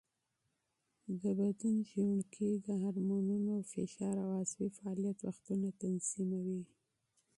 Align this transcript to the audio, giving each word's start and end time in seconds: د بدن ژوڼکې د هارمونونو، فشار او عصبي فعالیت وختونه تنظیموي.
د 1.21 1.23
بدن 1.39 1.75
ژوڼکې 1.89 2.49
د 2.65 2.67
هارمونونو، 2.83 3.53
فشار 3.71 4.15
او 4.23 4.29
عصبي 4.41 4.67
فعالیت 4.77 5.17
وختونه 5.23 5.67
تنظیموي. 5.81 6.61